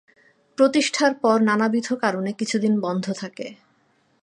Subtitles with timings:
[0.57, 3.47] প্রতিষ্ঠার পর নানাবিধ কারনে কিছুদিন বন্ধ থাকে।